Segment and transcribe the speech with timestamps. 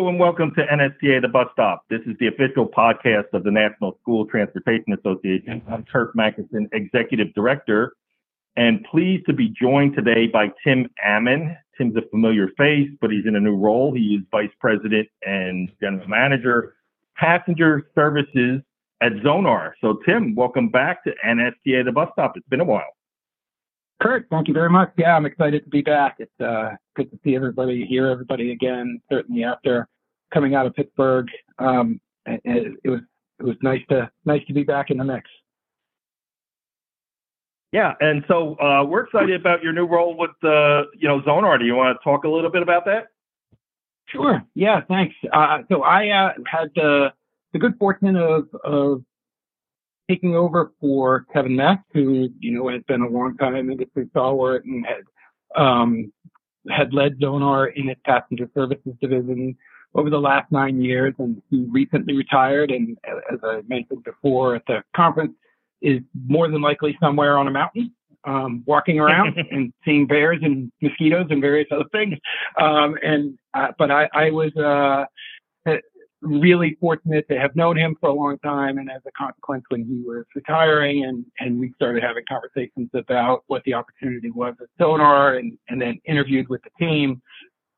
[0.00, 1.84] Hello and welcome to NSTA The Bus Stop.
[1.90, 5.60] This is the official podcast of the National School Transportation Association.
[5.68, 7.92] I'm Curt Macysyn, Executive Director,
[8.56, 11.54] and pleased to be joined today by Tim Ammon.
[11.76, 13.92] Tim's a familiar face, but he's in a new role.
[13.92, 16.76] He is Vice President and General Manager,
[17.18, 18.62] Passenger Services
[19.02, 19.72] at Zonar.
[19.82, 22.38] So, Tim, welcome back to NSTA The Bus Stop.
[22.38, 22.88] It's been a while.
[24.00, 24.90] Curt, thank you very much.
[24.96, 26.16] Yeah, I'm excited to be back.
[26.18, 29.00] It's uh, good to see everybody, hear everybody again.
[29.10, 29.88] Certainly after
[30.32, 33.00] coming out of Pittsburgh, um, it, it, was
[33.38, 35.28] it was nice to nice to be back in the mix.
[37.72, 41.58] Yeah, and so uh, we're excited about your new role with uh, you know Zonar.
[41.58, 43.08] Do you want to talk a little bit about that?
[44.08, 44.42] Sure.
[44.54, 45.14] Yeah, thanks.
[45.32, 47.12] Uh, so I uh, had the
[47.52, 49.02] the good fortune of of
[50.10, 54.64] taking over for Kevin Mest, who you know has been a long time industry stalwart
[54.64, 56.12] and had um,
[56.68, 59.56] had led Zonar in its passenger services division
[59.94, 62.70] over the last nine years, and he recently retired.
[62.70, 62.98] And
[63.32, 65.32] as I mentioned before at the conference,
[65.80, 67.92] is more than likely somewhere on a mountain,
[68.24, 72.18] um, walking around and seeing bears and mosquitoes and various other things.
[72.60, 75.06] Um, and uh, but I, I was uh,
[76.22, 78.78] really fortunate to have known him for a long time.
[78.78, 83.44] And as a consequence, when he was retiring and, and we started having conversations about
[83.46, 87.22] what the opportunity was at Zonar and, and then interviewed with the team,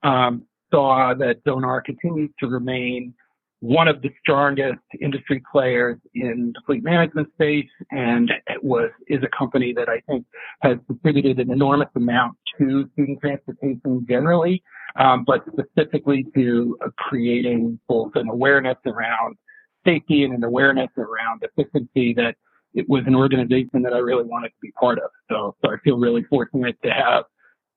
[0.02, 3.14] um, saw that Zonar continues to remain
[3.62, 9.36] one of the strongest industry players in the fleet management space and was is a
[9.36, 10.26] company that I think
[10.62, 14.62] has contributed an enormous amount to student transportation generally
[14.96, 19.36] um, but specifically to uh, creating both an awareness around
[19.84, 22.36] safety and an awareness around efficiency that
[22.74, 25.10] it was an organization that I really wanted to be part of.
[25.30, 27.24] So, so I feel really fortunate to have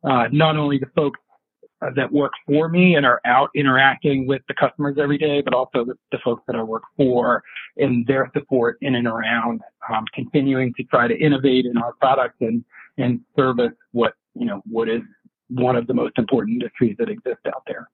[0.03, 1.19] uh, not only the folks
[1.81, 5.53] uh, that work for me and are out interacting with the customers every day, but
[5.53, 7.43] also the, the folks that I work for
[7.77, 12.37] and their support in and around um, continuing to try to innovate in our products
[12.41, 12.63] and
[12.97, 15.01] and service what you know what is
[15.49, 17.89] one of the most important industries that exist out there.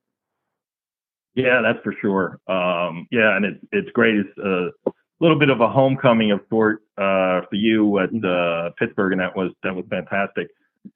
[1.36, 2.40] Yeah, that's for sure.
[2.48, 4.16] Um, yeah, and it's it's great.
[4.16, 8.68] It's a little bit of a homecoming of sort uh, for you at mm-hmm.
[8.68, 10.50] uh, Pittsburgh, and that was that was fantastic.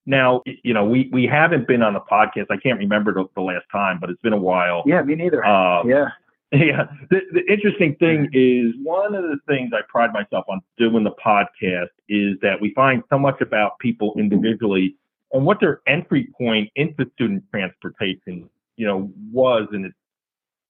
[0.06, 2.48] Now, you know, we we haven't been on the podcast.
[2.50, 4.84] I can't remember the, the last time, but it's been a while.
[4.86, 5.46] Yeah, me neither.
[5.46, 6.10] Um, yeah.
[6.52, 6.86] Yeah.
[7.10, 11.12] The, the interesting thing is one of the things I pride myself on doing the
[11.12, 14.96] podcast is that we find so much about people individually
[15.34, 19.94] and what their entry point into student transportation, you know, was, and it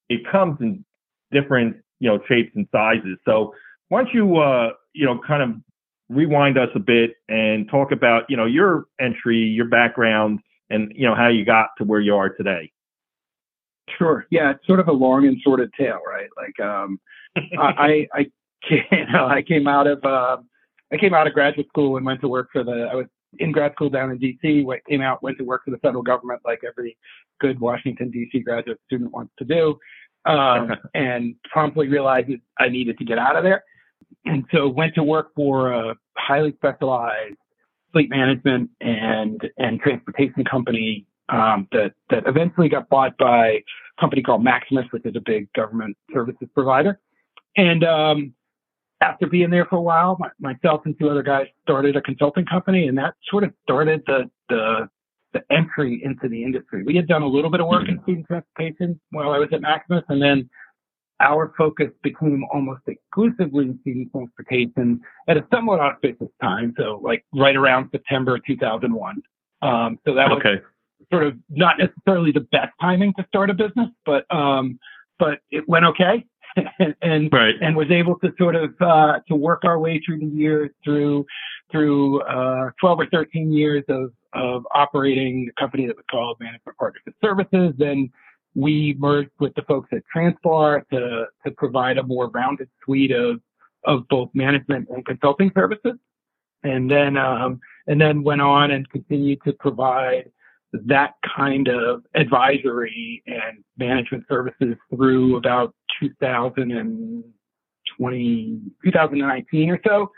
[0.10, 0.84] it comes in
[1.32, 3.18] different, you know, shapes and sizes.
[3.26, 3.54] So
[3.90, 5.50] why don't you, uh, you know, kind of
[6.10, 10.40] rewind us a bit and talk about, you know, your entry, your background,
[10.70, 12.72] and you know how you got to where you are today.
[13.98, 14.26] Sure.
[14.32, 16.30] Yeah, it's sort of a long and sordid tale, right?
[16.38, 17.00] Like, um,
[17.60, 18.32] I, I,
[18.70, 20.38] you know, I came out of, uh,
[20.92, 22.88] I came out of graduate school and went to work for the.
[22.92, 23.06] I was
[23.40, 26.42] in grad school down in DC, came out, went to work for the federal government
[26.46, 26.98] like every
[27.40, 29.78] good Washington DC graduate student wants to do,
[30.26, 32.30] um, and promptly realized
[32.60, 33.64] I needed to get out of there,
[34.26, 37.36] and so went to work for a highly specialized
[37.92, 43.64] fleet management and and transportation company um, that that eventually got bought by a
[44.00, 47.00] company called Maximus, which is a big government services provider,
[47.58, 48.34] and um,
[49.02, 52.46] after being there for a while, my, myself and two other guys started a consulting
[52.46, 54.90] company, and that sort of started the the
[55.34, 56.84] the entry into the industry.
[56.84, 59.62] We had done a little bit of work in student transportation while I was at
[59.62, 60.50] Maximus, and then
[61.20, 66.74] our focus became almost exclusively in student transportation at a somewhat auspicious time.
[66.78, 69.22] So, like right around September 2001.
[69.62, 70.62] Um, so that was okay.
[71.12, 74.80] sort of not necessarily the best timing to start a business, but um,
[75.18, 76.26] but it went okay.
[76.56, 77.56] and and, right.
[77.62, 81.26] and, was able to sort of uh, to work our way through the years through
[81.72, 86.78] through uh, 12 or 13 years of of operating the company that was called Management
[86.78, 87.74] Partnership Services.
[87.78, 88.10] Then
[88.56, 93.42] we merged with the folks at Transpar to to provide a more rounded suite of
[93.86, 95.94] of both management and consulting services.
[96.64, 100.32] And then um, and then went on and continued to provide
[100.74, 107.24] that kind of advisory and management services through about 2020,
[108.84, 110.12] 2019 or so.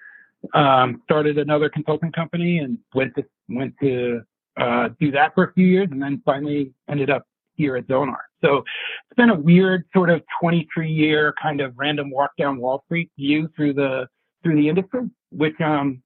[0.53, 4.21] Um, started another consulting company and went to went to
[4.59, 8.26] uh, do that for a few years, and then finally ended up here at Zonar.
[8.43, 12.83] So it's been a weird sort of 23 year kind of random walk down Wall
[12.85, 14.07] Street view through the
[14.43, 16.01] through the industry, which um,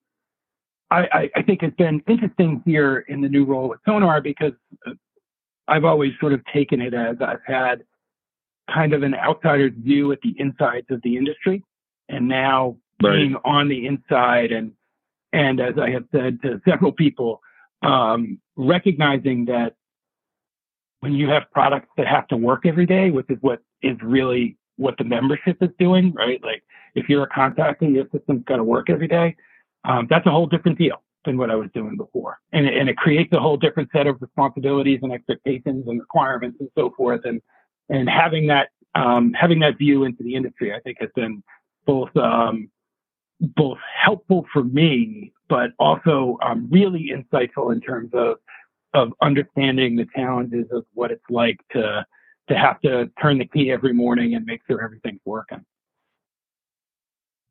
[0.90, 4.54] I, I, think has been interesting here in the new role at Zonar because
[5.68, 7.84] I've always sort of taken it as I've had
[8.74, 11.64] kind of an outsider's view at the insides of the industry,
[12.10, 13.18] and now Right.
[13.18, 14.74] being on the inside and
[15.34, 17.42] and as I have said to several people,
[17.82, 19.76] um, recognizing that
[21.02, 24.58] when you have products that have to work every day, which is what is really
[24.78, 26.42] what the membership is doing, right?
[26.44, 26.64] Like
[26.96, 29.36] if you're a contractor, your system's got to work every day.
[29.84, 32.98] Um, that's a whole different deal than what I was doing before, and and it
[32.98, 37.22] creates a whole different set of responsibilities and expectations and requirements and so forth.
[37.26, 37.42] And
[37.90, 41.44] and having that um, having that view into the industry, I think, has been
[41.86, 42.70] both um,
[43.40, 48.38] both helpful for me, but also um, really insightful in terms of
[48.94, 52.06] of understanding the challenges of what it's like to
[52.50, 55.64] to have to turn the key every morning and make sure everything's working.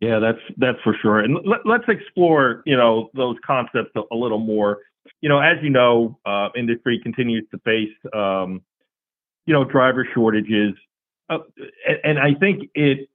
[0.00, 1.20] Yeah, that's that's for sure.
[1.20, 4.78] And let, let's explore, you know, those concepts a, a little more.
[5.20, 8.62] You know, as you know, uh, industry continues to face, um,
[9.46, 10.74] you know, driver shortages,
[11.28, 11.38] uh,
[11.86, 13.08] and, and I think it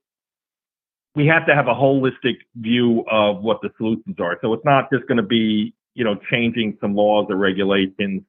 [1.16, 4.38] we have to have a holistic view of what the solutions are.
[4.42, 8.22] So it's not just going to be, you know, changing some laws or regulations.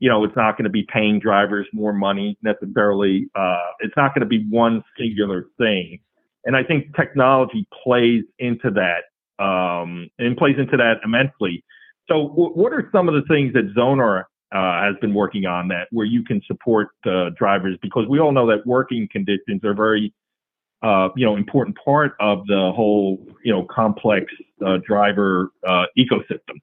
[0.00, 3.28] You know, it's not going to be paying drivers more money necessarily.
[3.34, 6.00] Uh, it's not going to be one singular thing.
[6.44, 11.62] And I think technology plays into that um, and plays into that immensely.
[12.08, 15.68] So, w- what are some of the things that Zonar uh, has been working on
[15.68, 17.78] that where you can support uh, drivers?
[17.82, 20.12] Because we all know that working conditions are very,
[20.82, 24.26] uh, you know, important part of the whole, you know, complex
[24.64, 26.60] uh, driver uh, ecosystem.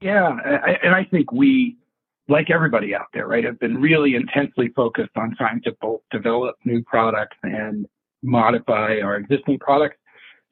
[0.00, 1.76] Yeah, I, and I think we,
[2.28, 6.56] like everybody out there, right, have been really intensely focused on trying to both develop
[6.64, 7.86] new products and
[8.22, 9.96] modify our existing products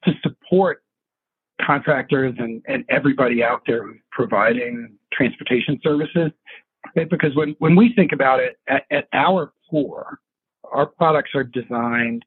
[0.05, 0.83] to support
[1.61, 3.83] contractors and, and everybody out there
[4.13, 6.31] providing transportation services.
[6.89, 7.05] Okay?
[7.05, 10.19] Because when, when we think about it at, at our core,
[10.73, 12.25] our products are designed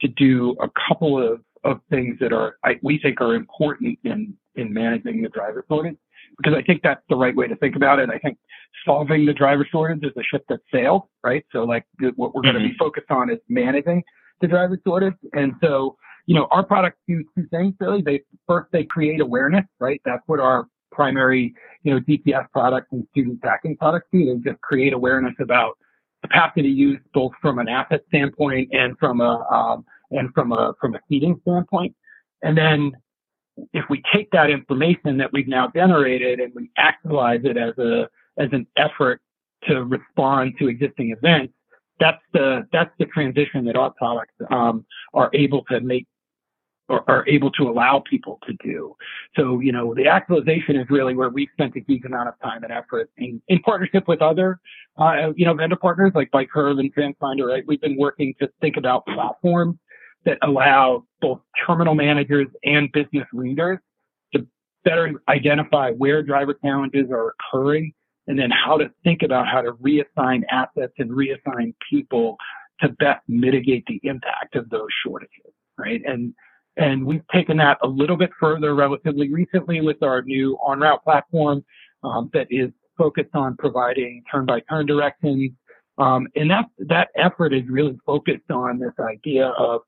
[0.00, 4.34] to do a couple of, of things that are, I, we think are important in,
[4.56, 5.96] in managing the driver shortage.
[6.36, 8.10] Because I think that's the right way to think about it.
[8.10, 8.38] I think
[8.84, 11.44] solving the driver shortage is a ship that sailed, right?
[11.52, 11.84] So like
[12.16, 14.02] what we're going to be focused on is managing
[14.40, 15.14] the driver shortage.
[15.32, 15.96] And so,
[16.26, 18.02] you know, our products do two things really.
[18.02, 20.00] They first they create awareness, right?
[20.04, 24.24] That's what our primary, you know, GPS products and student tracking products do.
[24.24, 25.76] They just create awareness about
[26.22, 30.94] capacity use, both from an asset standpoint and from a um, and from a from
[30.94, 31.94] a seating standpoint.
[32.42, 32.92] And then
[33.72, 38.08] if we take that information that we've now generated and we actualize it as a
[38.38, 39.20] as an effort
[39.68, 41.54] to respond to existing events,
[42.00, 46.06] that's the that's the transition that our products um, are able to make
[46.88, 48.94] or are able to allow people to do.
[49.36, 52.64] So you know the actualization is really where we've spent a huge amount of time
[52.64, 54.60] and effort in, in partnership with other
[54.98, 57.46] uh, you know vendor partners like BikeCurve and TransFinder.
[57.46, 59.76] Right, we've been working to think about platforms
[60.24, 63.78] that allow both terminal managers and business leaders
[64.34, 64.46] to
[64.84, 67.92] better identify where driver challenges are occurring
[68.26, 72.36] and then how to think about how to reassign assets and reassign people
[72.80, 76.00] to best mitigate the impact of those shortages, right?
[76.06, 76.34] And
[76.76, 81.04] and we've taken that a little bit further relatively recently with our new on route
[81.04, 81.64] platform
[82.02, 85.52] um, that is focused on providing turn by turn directions.
[85.98, 89.82] Um, and that that effort is really focused on this idea of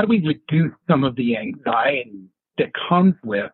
[0.00, 2.24] how do we reduce some of the anxiety
[2.56, 3.50] that comes with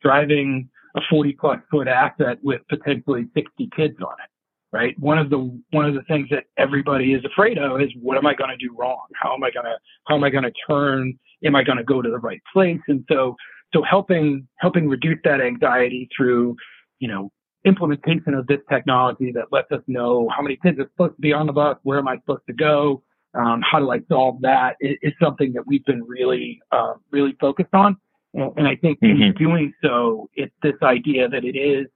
[0.00, 4.30] driving a 40 plus foot asset with potentially 60 kids on it,
[4.72, 4.96] right?
[5.00, 8.24] One of the, one of the things that everybody is afraid of is what am
[8.24, 9.04] I going to do wrong?
[9.20, 9.74] How am I going to,
[10.06, 11.18] how am I going to turn?
[11.44, 12.80] Am I going to go to the right place?
[12.86, 13.34] And so,
[13.74, 16.54] so helping, helping reduce that anxiety through,
[17.00, 17.32] you know,
[17.64, 21.32] implementation of this technology that lets us know how many kids are supposed to be
[21.32, 23.02] on the bus, where am I supposed to go?
[23.34, 24.76] Um, how do I solve that?
[24.80, 27.96] Is, is something that we've been really, uh, really focused on.
[28.34, 29.22] And, and I think mm-hmm.
[29.22, 31.86] in doing so, it's this idea that it is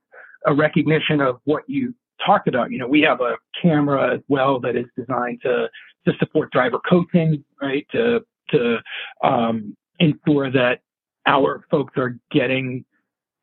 [0.47, 2.71] a recognition of what you talked about.
[2.71, 5.69] You know, we have a camera as well that is designed to
[6.07, 7.87] to support driver coaching, right?
[7.93, 8.79] To to
[9.23, 10.81] um, ensure that
[11.27, 12.85] our folks are getting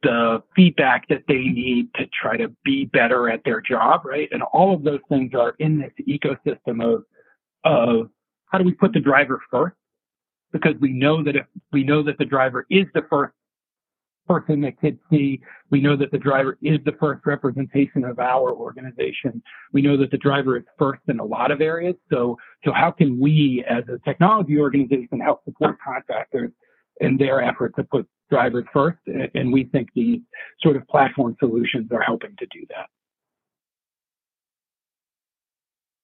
[0.04, 4.30] the feedback that they need to try to be better at their job, right?
[4.32, 7.04] And all of those things are in this ecosystem of
[7.63, 8.10] of
[8.48, 9.75] how do we put the driver first
[10.51, 13.34] because we know that if we know that the driver is the first
[14.27, 15.41] person that kids see,
[15.72, 19.41] we know that the driver is the first representation of our organization.
[19.74, 21.96] We know that the driver is first in a lot of areas.
[22.12, 26.51] So, so how can we as a technology organization help support contractors
[27.00, 29.00] in their effort to put drivers first?
[29.34, 30.22] And we think these
[30.62, 32.88] sort of platform solutions are helping to do that.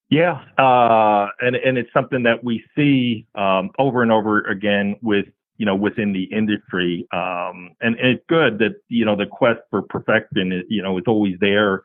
[0.09, 5.25] Yeah, uh, and and it's something that we see um, over and over again with
[5.57, 9.59] you know within the industry, um, and, and, it's good that you know the quest
[9.69, 11.81] for perfection is you know it's always there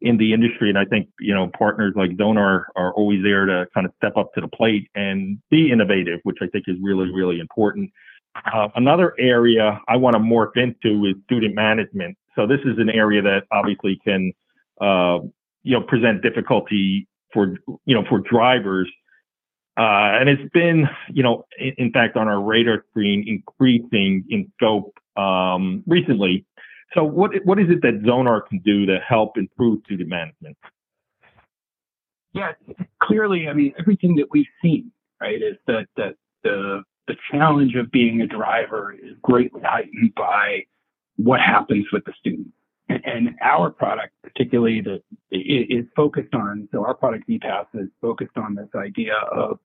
[0.00, 3.66] in the industry, and I think you know partners like Zonar are always there to
[3.74, 7.12] kind of step up to the plate and be innovative, which I think is really
[7.12, 7.90] really important.
[8.50, 12.16] Uh, another area I want to morph into is student management.
[12.34, 14.32] So this is an area that obviously can
[14.80, 15.18] uh,
[15.64, 17.54] you know present difficulty for
[17.84, 18.90] you know for drivers.
[19.76, 24.50] Uh, and it's been, you know, in, in, fact, on our radar screen, increasing in
[24.56, 26.44] scope um, recently.
[26.94, 30.56] So, what what is it that Zonar can do to help improve student management?
[32.32, 32.52] Yeah,
[33.02, 37.90] clearly, I mean, everything that we've seen, right, is that that the the challenge of
[37.90, 40.64] being a driver is greatly heightened by
[41.16, 42.48] what happens with the student
[42.88, 46.68] and our product, particularly, that is focused on.
[46.72, 49.58] So our product Z Pass is focused on this idea of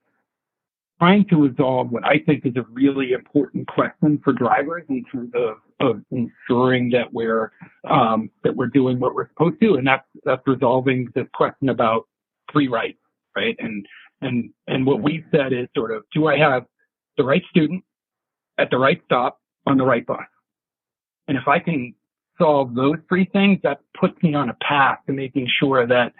[0.99, 5.31] trying to resolve what I think is a really important question for drivers in terms
[5.35, 7.51] of, of ensuring that we're
[7.89, 12.07] um, that we're doing what we're supposed to, and that's that's resolving this question about
[12.51, 12.99] free rights,
[13.35, 13.55] right?
[13.59, 13.85] And
[14.21, 16.65] and and what we've said is sort of, do I have
[17.17, 17.83] the right student
[18.57, 20.19] at the right stop on the right bus?
[21.27, 21.93] And if I can
[22.37, 26.13] solve those three things, that puts me on a path to making sure that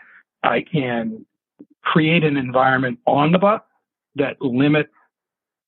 [0.44, 1.26] I can
[1.84, 3.62] create an environment on the bus
[4.16, 4.90] that limits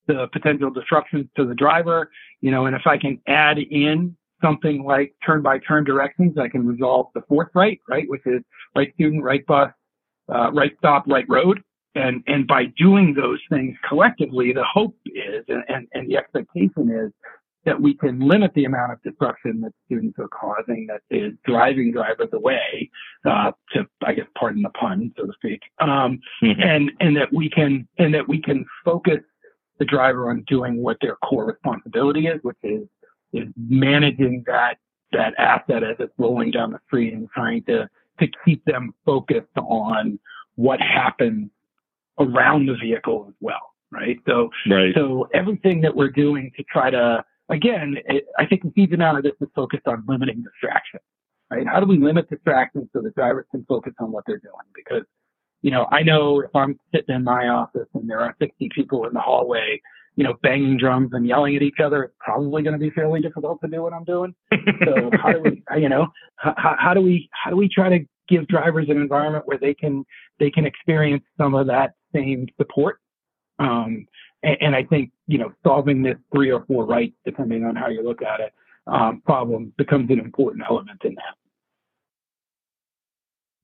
[0.08, 2.12] the potential disruptions to the driver,
[2.42, 6.48] you know, and if I can add in something like turn by turn directions, I
[6.48, 8.42] can resolve the fourth right, right, which is
[8.76, 9.72] right student, right bus,
[10.34, 11.64] uh, right stop, right road.
[11.96, 16.92] And, and by doing those things collectively, the hope is, and, and, and the expectation
[16.92, 17.12] is
[17.66, 21.92] that we can limit the amount of disruption that students are causing that is driving
[21.92, 22.90] drivers away,
[23.26, 25.62] uh, to, I guess, pardon the pun, so to speak.
[25.80, 26.62] Um, mm-hmm.
[26.62, 29.20] and, and that we can, and that we can focus
[29.80, 32.88] the driver on doing what their core responsibility is, which is,
[33.34, 34.76] is managing that,
[35.12, 39.58] that asset as it's rolling down the street and trying to, to keep them focused
[39.58, 40.20] on
[40.56, 41.50] what happens
[42.20, 44.18] around the vehicle as well right?
[44.28, 44.94] So, right.
[44.94, 49.18] so everything that we're doing to try to again, it, I think a huge amount
[49.18, 51.00] of this is focused on limiting distraction,
[51.50, 51.68] right?
[51.68, 54.54] How do we limit distractions so the drivers can focus on what they're doing?
[54.74, 55.04] Because,
[55.62, 59.06] you know, I know if I'm sitting in my office and there are 60 people
[59.08, 59.82] in the hallway,
[60.16, 63.22] you know, banging drums and yelling at each other, it's probably going to be fairly
[63.22, 64.34] difficult to do what I'm doing.
[64.86, 68.00] So how do we, you know, how, how do we, how do we try to
[68.28, 70.06] give drivers an environment where they can,
[70.40, 73.00] they can experience some of that same support
[73.60, 74.06] um,
[74.44, 77.88] and, and, I think, you know, solving this three or four rights, depending on how
[77.90, 78.54] you look at it,
[78.88, 81.36] um, problem becomes an important element in that.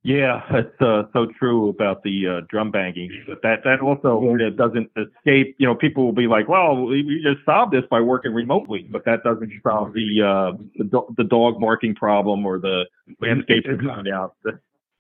[0.04, 3.24] Yeah, that's uh, so true about the uh, drum banging.
[3.28, 4.50] But that that also yeah.
[4.50, 5.56] doesn't escape.
[5.60, 9.06] You know, people will be like, "Well, we just solved this by working remotely," but
[9.06, 12.86] that doesn't solve the uh, the, do- the dog marking problem or the
[13.20, 14.36] landscape coming out.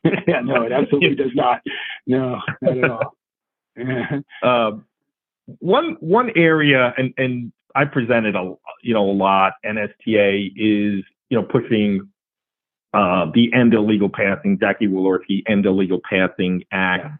[0.04, 1.62] yeah, no, it absolutely does not.
[2.06, 3.18] No, not at all.
[4.44, 4.72] uh,
[5.45, 9.53] one one area, and and I presented a you know a lot.
[9.65, 12.10] NSTA is you know pushing
[12.93, 17.19] uh, the End Illegal Passing, Jackie Walorski End Illegal Passing Act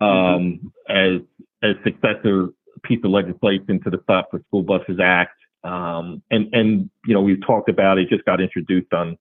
[0.00, 1.20] um, as
[1.62, 2.48] as successor
[2.82, 5.36] piece of legislation to the Stop for School Buses Act.
[5.64, 8.08] Um, and and you know we've talked about it.
[8.08, 9.16] Just got introduced on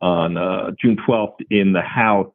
[0.00, 2.32] on uh, June 12th in the House.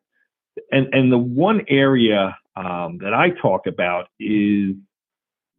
[0.72, 4.76] And and the one area um, that I talk about is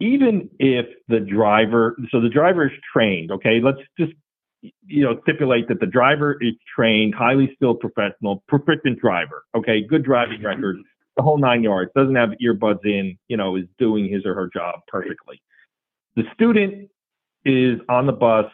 [0.03, 4.13] even if the driver, so the driver is trained, okay, let's just,
[4.61, 10.05] you know, stipulate that the driver is trained, highly skilled professional, proficient driver, okay, good
[10.05, 10.47] driving mm-hmm.
[10.47, 10.77] record,
[11.17, 14.51] the whole nine yards, doesn't have earbuds in, you know, is doing his or her
[14.53, 15.41] job perfectly.
[16.17, 16.91] The student
[17.45, 18.47] is on the bus.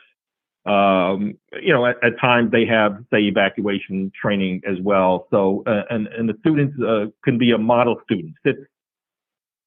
[0.67, 5.27] Um, you know, at, at, times they have, say, evacuation training as well.
[5.31, 8.59] So, uh, and and the students uh, can be a model student, sits,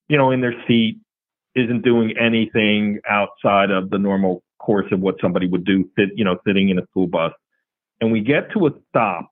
[0.09, 0.99] you know, in their seat,
[1.55, 6.23] isn't doing anything outside of the normal course of what somebody would do, sit, you
[6.23, 7.33] know, sitting in a school bus.
[7.99, 9.29] And we get to a stop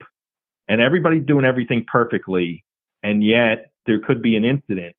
[0.67, 2.63] and everybody's doing everything perfectly.
[3.03, 4.95] And yet there could be an incident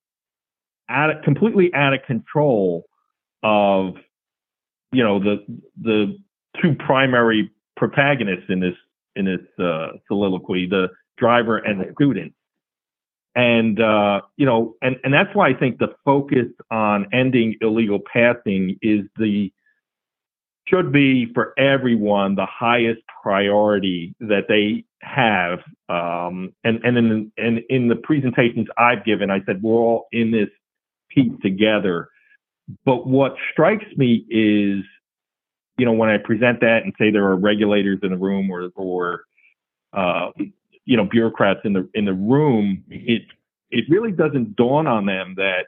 [0.89, 2.85] out of, completely out of control
[3.43, 3.95] of,
[4.93, 5.37] you know, the,
[5.81, 6.17] the
[6.61, 8.75] two primary protagonists in this,
[9.15, 12.33] in this, uh, soliloquy, the driver and the student
[13.35, 18.01] and uh, you know, and and that's why I think the focus on ending illegal
[18.13, 19.53] passing is the
[20.67, 25.61] should be for everyone the highest priority that they have.
[25.89, 30.31] Um, and and in and in the presentations I've given, I said we're all in
[30.31, 30.49] this
[31.11, 32.09] piece together.
[32.85, 34.85] But what strikes me is,
[35.77, 38.71] you know, when I present that and say there are regulators in the room or
[38.75, 39.25] or
[39.93, 40.31] uh,
[40.85, 43.23] you know bureaucrats in the in the room, it
[43.71, 45.67] it really doesn't dawn on them that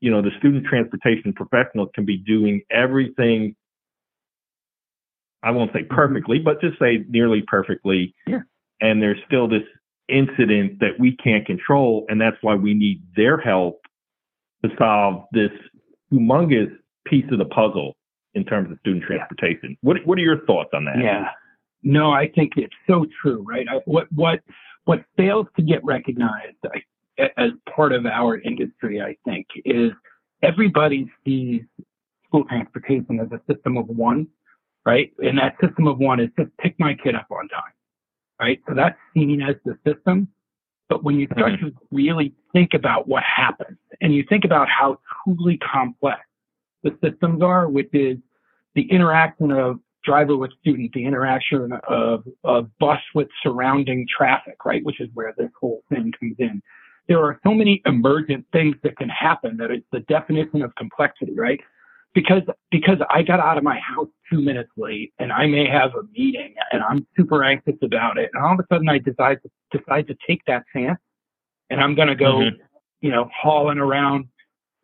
[0.00, 3.54] you know the student transportation professionals can be doing everything
[5.42, 5.94] I won't say mm-hmm.
[5.94, 8.14] perfectly, but just say nearly perfectly.
[8.26, 8.40] Yeah.
[8.80, 9.62] And there's still this
[10.08, 13.80] incident that we can't control, and that's why we need their help
[14.64, 15.50] to solve this
[16.12, 16.70] humongous
[17.06, 17.96] piece of the puzzle
[18.34, 19.70] in terms of student transportation.
[19.70, 19.76] Yeah.
[19.82, 20.98] What What are your thoughts on that?
[20.98, 21.28] Yeah.
[21.82, 23.66] No, I think it's so true, right?
[23.68, 24.40] I, what what
[24.84, 29.92] what fails to get recognized I, as part of our industry, I think, is
[30.42, 31.62] everybody sees
[32.26, 34.26] school transportation as a system of one
[34.84, 35.12] right?
[35.18, 37.72] And that system of one is just pick my kid up on time,
[38.40, 38.60] right?
[38.68, 40.28] So that's seen as the system.
[40.88, 41.68] But when you start mm-hmm.
[41.68, 46.20] to really think about what happens and you think about how truly complex
[46.82, 48.16] the systems are, which is
[48.74, 54.84] the interaction of driver with student, the interaction of, a bus with surrounding traffic, right?
[54.84, 56.62] Which is where this whole thing comes in.
[57.08, 61.34] There are so many emergent things that can happen that it's the definition of complexity,
[61.34, 61.60] right?
[62.14, 65.94] because because I got out of my house two minutes late and I may have
[65.94, 69.38] a meeting and I'm super anxious about it and all of a sudden I decide
[69.42, 70.98] to decide to take that chance
[71.68, 72.56] and I'm gonna go, mm-hmm.
[73.00, 74.26] you know, hauling around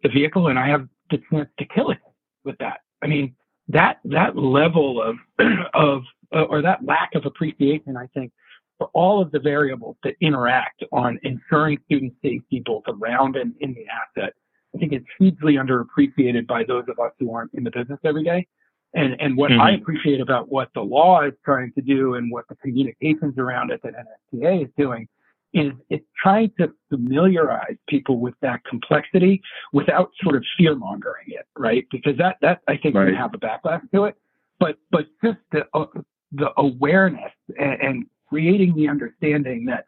[0.03, 1.99] the vehicle and I have the chance to kill it
[2.45, 2.81] with that.
[3.03, 3.35] I mean
[3.69, 5.17] that that level of
[5.75, 6.03] of
[6.35, 8.33] uh, or that lack of appreciation, I think,
[8.79, 13.75] for all of the variables that interact on ensuring student safety both around and in
[13.75, 14.35] the asset
[14.77, 18.23] I think it's hugely underappreciated by those of us who aren't in the business every
[18.23, 18.47] day.
[18.95, 19.61] And, and what mm-hmm.
[19.61, 23.71] I appreciate about what the law is trying to do and what the communications around
[23.71, 25.09] it that NSTA is doing
[25.57, 29.41] is it's trying to familiarize people with that complexity
[29.73, 31.87] without sort of fear mongering it, right?
[31.91, 33.07] Because that, that I think right.
[33.07, 34.17] can have a backlash to it.
[34.61, 35.87] But, but just the, uh,
[36.33, 39.85] the awareness and, and creating the understanding that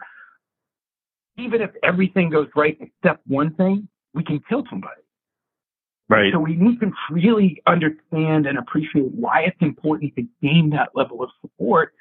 [1.37, 5.03] even if everything goes right except one thing, we can kill somebody.
[6.09, 6.33] Right.
[6.33, 11.23] So we need to really understand and appreciate why it's important to gain that level
[11.23, 11.93] of support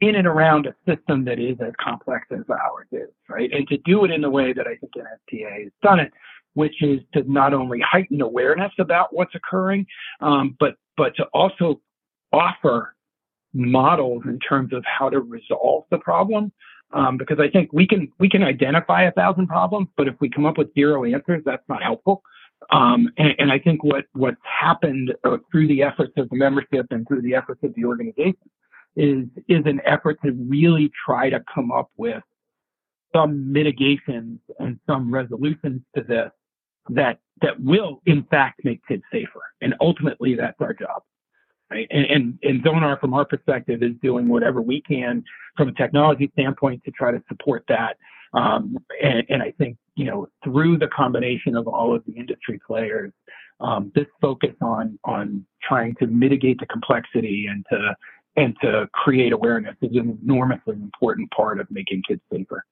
[0.00, 3.50] in and around a system that is as complex as ours is, right?
[3.52, 6.12] And to do it in the way that I think NSTA has done it,
[6.54, 9.86] which is to not only heighten awareness about what's occurring,
[10.20, 11.80] um, but but to also
[12.32, 12.94] offer
[13.52, 16.52] models in terms of how to resolve the problem
[16.92, 20.28] um, because I think we can we can identify a thousand problems, but if we
[20.28, 22.22] come up with zero answers, that's not helpful.
[22.70, 26.86] Um, and, and, I think what what's happened uh, through the efforts of the membership
[26.90, 28.36] and through the efforts of the organization
[28.96, 32.22] is is an effort to really try to come up with
[33.14, 36.30] some mitigations and some resolutions to this
[36.88, 39.42] that that will in fact make kids safer.
[39.60, 41.02] And ultimately, that's our job
[41.70, 41.86] right?
[41.90, 45.24] And, and, and Zonar, from our perspective, is doing whatever we can
[45.56, 47.96] from a technology standpoint to try to support that.
[48.32, 52.60] Um, and, and, I think, you know, through the combination of all of the industry
[52.64, 53.12] players,
[53.58, 57.96] um, this focus on on trying to mitigate the complexity and to
[58.36, 62.64] and to create awareness is an enormously important part of making kids safer.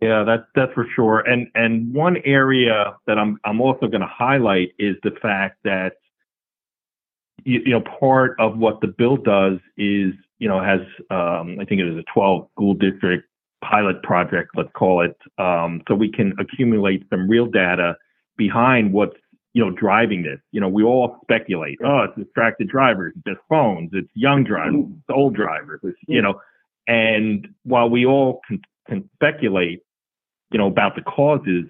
[0.00, 1.20] Yeah, that's that's for sure.
[1.20, 5.94] And and one area that I'm I'm also going to highlight is the fact that
[7.46, 10.80] you, you, know, part of what the bill does is, you know, has,
[11.10, 13.28] um, I think it is a 12 school district
[13.62, 17.96] pilot project, let's call it, um, so we can accumulate some real data
[18.36, 19.16] behind what's,
[19.56, 20.38] you know, driving this.
[20.52, 24.84] You know, we all speculate, oh, it's distracted drivers, it's just phones, it's young drivers,
[24.90, 26.38] it's old drivers, it's, you know,
[26.86, 29.80] and while we all can, can speculate,
[30.52, 31.64] you know, about the causes,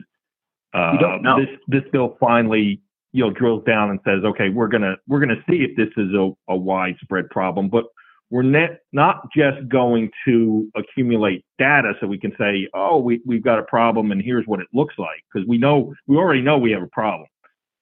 [0.75, 0.97] uh,
[1.39, 5.41] this this bill finally you know drills down and says, okay, we're gonna we're gonna
[5.49, 7.85] see if this is a, a widespread problem, but
[8.31, 13.45] we're not not just going to accumulate data so we can say, oh, we we've
[13.45, 16.59] got a problem and here's what it looks like because we know we already know
[16.59, 17.29] we have a problem,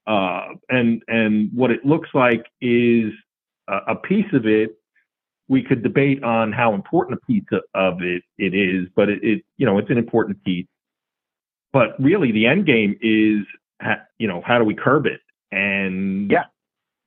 [0.06, 3.12] uh, and and what it looks like is
[3.68, 4.76] a, a piece of it
[5.46, 9.44] we could debate on how important a piece of it it is, but it, it,
[9.56, 10.66] you know it's an important piece.
[11.72, 13.44] But really, the end game is
[14.18, 15.20] you know how do we curb it?
[15.54, 16.44] and yeah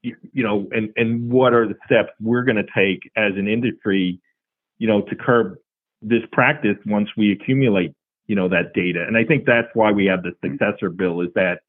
[0.02, 3.48] you, you know and and what are the steps we're going to take as an
[3.48, 4.20] industry
[4.78, 5.56] you know to curb
[6.02, 7.94] this practice once we accumulate
[8.28, 11.30] you know that data and i think that's why we have the successor bill is
[11.36, 11.60] that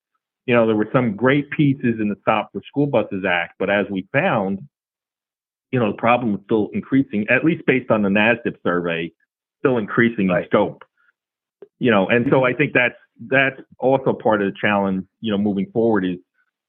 [0.48, 3.68] you know, there were some great pieces in the Stop for School Buses Act, but
[3.68, 4.60] as we found,
[5.70, 9.12] you know, the problem is still increasing, at least based on the NASDPTS survey,
[9.58, 10.84] still increasing in scope.
[11.78, 12.94] You know, and so I think that's
[13.26, 16.16] that's also part of the challenge, you know, moving forward is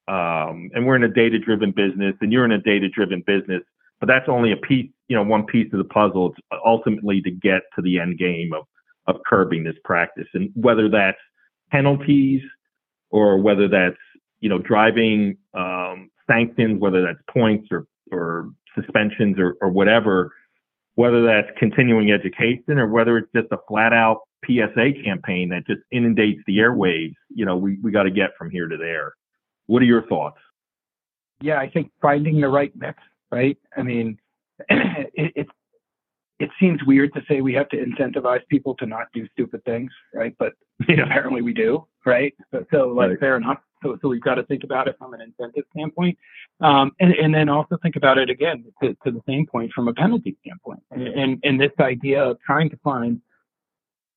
[0.09, 3.61] um, and we're in a data driven business and you're in a data driven business,
[4.01, 6.31] but that's only a piece, you know, one piece of the puzzle.
[6.31, 8.65] It's ultimately to get to the end game of,
[9.07, 10.27] of curbing this practice.
[10.33, 11.19] And whether that's
[11.71, 12.41] penalties
[13.09, 13.97] or whether that's,
[14.39, 20.31] you know, driving um, sanctions, whether that's points or, or suspensions or, or whatever,
[20.95, 25.81] whether that's continuing education or whether it's just a flat out PSA campaign that just
[25.91, 29.13] inundates the airwaves, you know, we, we got to get from here to there.
[29.67, 30.37] What are your thoughts?
[31.41, 32.99] Yeah, I think finding the right mix,
[33.31, 33.57] right?
[33.77, 34.17] I mean,
[34.69, 35.47] it, it
[36.39, 39.91] it seems weird to say we have to incentivize people to not do stupid things,
[40.13, 40.33] right?
[40.39, 40.53] But
[40.87, 41.03] yeah.
[41.03, 42.33] apparently we do, right?
[42.51, 43.19] So, so like, right.
[43.19, 43.57] fair enough.
[43.83, 46.17] So, so we've got to think about it from an incentive standpoint,
[46.59, 49.87] um, and and then also think about it again to, to the same point from
[49.87, 53.21] a penalty standpoint, and, and and this idea of trying to find,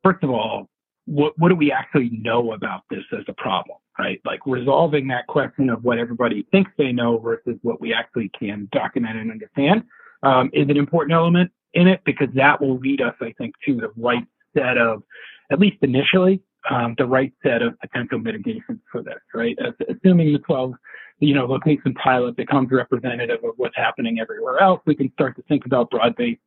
[0.03, 0.69] first of all,
[1.07, 3.79] what what do we actually know about this as a problem?
[3.99, 4.21] right?
[4.25, 8.67] Like resolving that question of what everybody thinks they know versus what we actually can
[8.73, 9.85] document and understand
[10.23, 13.77] um, is an important element in it because that will lead us, I think, to
[13.77, 15.03] the right set of,
[15.51, 19.57] at least initially, um, the right set of potential mitigations for this, right?
[19.65, 20.75] As, assuming the 12,
[21.19, 25.43] you know, location pilot becomes representative of what's happening everywhere else, we can start to
[25.43, 26.41] think about broad-based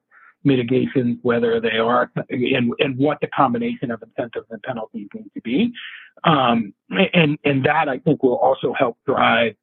[0.44, 5.42] mitigations, whether they are, and, and what the combination of incentives and penalties need to
[5.42, 5.74] be.
[6.24, 9.56] Um, and, and that I think will also help drive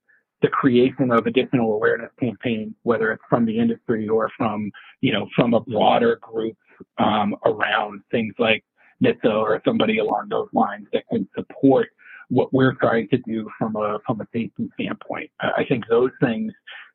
[0.43, 5.29] the creation of additional awareness campaigns, whether it's from the industry or from, you know,
[5.35, 6.57] from a broader group
[6.99, 8.65] um, around things like
[9.03, 11.89] NHTSA or somebody along those lines that can support
[12.29, 15.31] what we're trying to do from a from a safety standpoint.
[15.41, 16.53] I think those things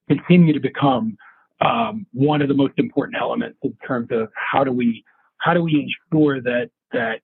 [0.08, 1.18] continue to become
[1.62, 5.04] um, one of the most important elements in terms of how do we
[5.38, 7.22] how do we ensure that that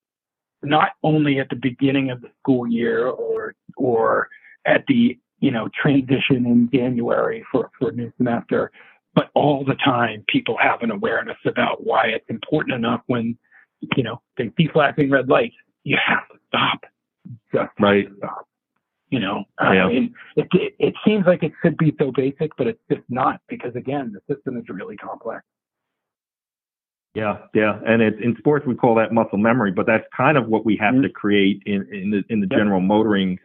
[0.62, 4.30] not only at the beginning of the school year or or
[4.66, 8.72] at the you know transition in January for for a new semester,
[9.14, 13.38] but all the time people have an awareness about why it's important enough when
[13.98, 16.86] you know they see flashing red lights, you have to stop.
[17.54, 18.08] Just right.
[18.18, 18.48] stop.
[19.10, 19.68] You know, yeah.
[19.68, 23.04] I mean, it, it, it seems like it could be so basic, but it's just
[23.10, 25.44] not because again, the system is really complex.
[27.14, 30.48] Yeah, yeah, and it's in sports we call that muscle memory, but that's kind of
[30.48, 31.04] what we have mm-hmm.
[31.04, 32.60] to create in in the in the yep.
[32.60, 33.40] general motoring,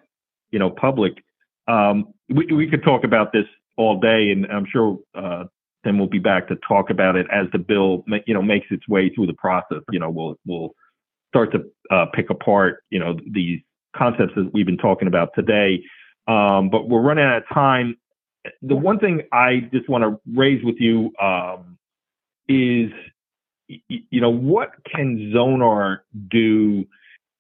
[0.52, 1.24] you know, public.
[1.68, 5.44] Um, we we could talk about this all day, and I'm sure uh,
[5.84, 9.08] will be back to talk about it as the bill, you know, makes its way
[9.08, 9.78] through the process.
[9.90, 10.74] You know, we'll we'll
[11.28, 13.60] start to uh, pick apart, you know, these
[13.96, 15.82] concepts that we've been talking about today.
[16.26, 17.96] Um, but we're running out of time.
[18.62, 21.78] The one thing I just want to raise with you um,
[22.48, 22.90] is,
[23.68, 25.98] you know, what can Zonar
[26.30, 26.86] do,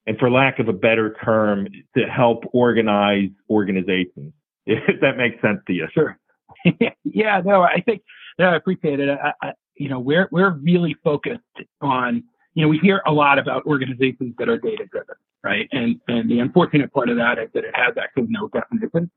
[0.08, 4.32] and for lack of a better term, to help organize organizations?
[4.70, 5.88] If that makes sense to you.
[5.94, 6.18] Sure.
[7.04, 8.02] yeah, no, I think
[8.38, 9.08] no, I appreciate it.
[9.08, 11.40] I, I, you know, we're we're really focused
[11.80, 12.22] on.
[12.52, 15.68] You know, we hear a lot about organizations that are data driven, right?
[15.72, 19.10] And and the unfortunate part of that is that it has actually no definition.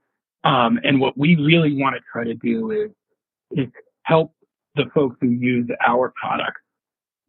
[0.45, 2.91] Um, and what we really want to try to do is
[3.51, 3.67] is
[4.03, 4.33] help
[4.75, 6.61] the folks who use our products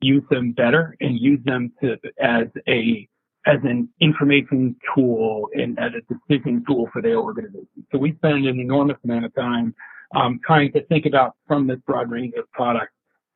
[0.01, 3.09] use them better and use them to as a
[3.47, 7.67] as an information tool and as a decision tool for their organization.
[7.91, 9.75] So we spend an enormous amount of time
[10.15, 12.93] um, trying to think about from this broad range of products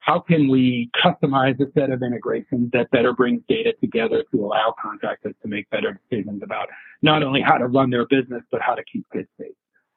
[0.07, 4.73] how can we customize a set of integrations that better brings data together to allow
[4.81, 6.69] contractors to make better decisions about
[7.03, 9.51] not only how to run their business, but how to keep kids safe,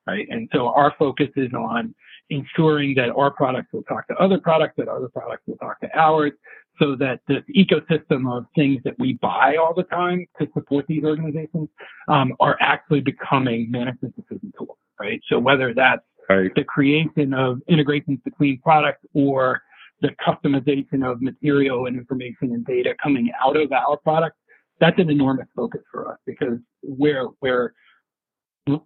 [0.08, 0.28] right?
[0.32, 1.93] And so our focus is on
[2.32, 5.89] ensuring that our products will talk to other products, that other products will talk to
[5.95, 6.32] ours,
[6.80, 11.04] so that this ecosystem of things that we buy all the time to support these
[11.04, 11.68] organizations
[12.08, 15.22] um, are actually becoming management decision tools, right?
[15.30, 16.52] So whether that's right.
[16.56, 19.62] the creation of integrations between products or
[20.02, 24.38] the customization of material and information and data coming out of our product,
[24.80, 27.74] that's an enormous focus for us because where where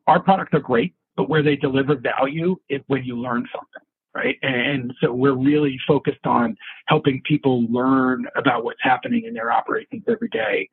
[0.08, 3.83] our products are great, but where they deliver value is when you learn something,
[4.16, 4.38] right?
[4.42, 6.56] And so we're really focused on
[6.88, 10.70] helping people learn about what's happening in their operations every day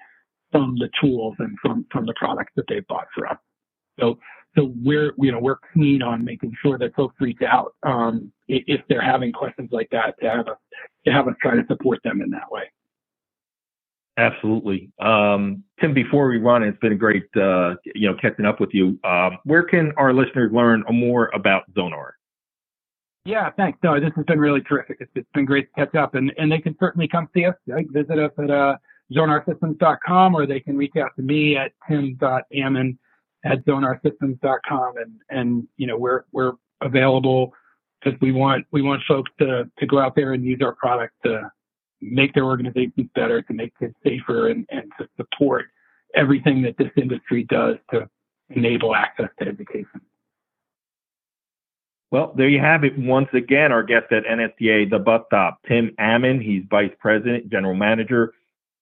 [0.52, 3.36] from the tools and from from the products that they've bought us.
[3.98, 4.18] So
[4.56, 8.80] so we're you know we're keen on making sure that folks reach out um, if
[8.88, 10.58] they're having questions like that to have us
[11.06, 12.64] to have us try to support them in that way.
[14.16, 14.90] Absolutely.
[15.00, 18.68] Um, Tim, before we run, it's been a great, uh, you know, catching up with
[18.74, 18.98] you.
[19.02, 22.10] Um, where can our listeners learn more about Zonar?
[23.24, 23.78] Yeah, thanks.
[23.82, 24.96] No, this has been really terrific.
[25.00, 27.54] It's, it's been great to catch up, and, and they can certainly come see us.
[27.66, 28.76] Visit us at uh,
[29.12, 32.98] zonarsystems.com, or they can reach out to me at tim.ammon
[33.44, 37.52] at zonarsystems.com, and and you know we're we're available
[38.02, 41.14] because we want we want folks to to go out there and use our product
[41.24, 41.50] to
[42.00, 45.66] make their organizations better, to make it safer, and, and to support
[46.14, 48.08] everything that this industry does to
[48.50, 50.00] enable access to education.
[52.10, 52.98] Well, there you have it.
[52.98, 56.40] Once again, our guest at NSTA, the bus stop, Tim Ammon.
[56.40, 58.34] He's Vice President, General Manager,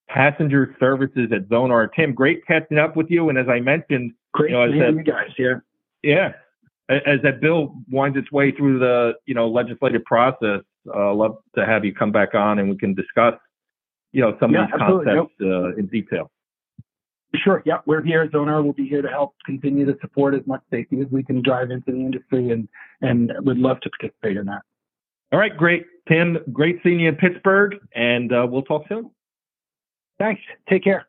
[0.08, 1.88] Passenger Services at Zonar.
[1.94, 3.28] Tim, great catching up with you.
[3.28, 5.30] And as I mentioned, great you, know, seeing you guys.
[5.36, 5.64] here.
[6.02, 6.32] Yeah.
[6.88, 10.62] As that bill winds its way through the you know legislative process,
[10.94, 13.34] uh, love to have you come back on and we can discuss
[14.12, 15.52] you know some yeah, of these concepts yep.
[15.52, 16.30] uh, in detail.
[17.34, 17.62] Sure.
[17.66, 17.82] Yep.
[17.86, 18.62] We're here at Zonar.
[18.62, 21.70] We'll be here to help continue to support as much safety as we can drive
[21.70, 22.68] into the industry and,
[23.02, 24.62] and would love to participate in that.
[25.32, 25.54] All right.
[25.54, 25.84] Great.
[26.08, 29.10] Tim, great seeing you in Pittsburgh and uh, we'll talk soon.
[30.18, 30.40] Thanks.
[30.70, 31.07] Take care.